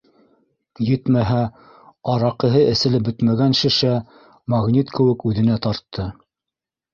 [0.85, 1.41] Етмәһә,
[2.13, 3.93] араҡыһы эселеп бөтмәгән шешә
[4.55, 6.09] магнит кеүек үҙенә тартты.